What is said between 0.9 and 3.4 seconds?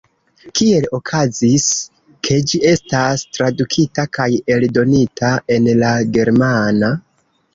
okazis, ke ĝi estis